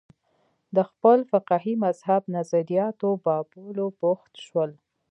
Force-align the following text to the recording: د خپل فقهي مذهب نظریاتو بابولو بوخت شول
د 0.75 0.77
خپل 0.89 1.17
فقهي 1.31 1.73
مذهب 1.85 2.21
نظریاتو 2.37 3.09
بابولو 3.25 3.85
بوخت 3.99 4.33
شول 4.47 4.71